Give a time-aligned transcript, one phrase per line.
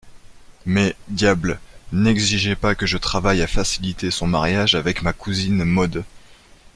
[0.65, 1.59] Mais, diable!
[1.91, 6.03] n'exigez pas que je travaille à faciliter son mariage avec ma cousine Maud.